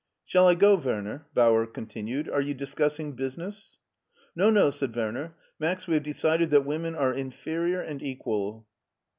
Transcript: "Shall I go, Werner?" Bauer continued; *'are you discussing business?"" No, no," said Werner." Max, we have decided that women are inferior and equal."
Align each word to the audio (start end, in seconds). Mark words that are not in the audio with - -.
"Shall 0.25 0.47
I 0.47 0.55
go, 0.55 0.73
Werner?" 0.77 1.27
Bauer 1.35 1.67
continued; 1.67 2.27
*'are 2.27 2.41
you 2.41 2.55
discussing 2.55 3.11
business?"" 3.11 3.77
No, 4.35 4.49
no," 4.49 4.71
said 4.71 4.95
Werner." 4.95 5.35
Max, 5.59 5.85
we 5.85 5.93
have 5.93 6.01
decided 6.01 6.49
that 6.49 6.65
women 6.65 6.95
are 6.95 7.13
inferior 7.13 7.81
and 7.81 8.01
equal." 8.01 8.65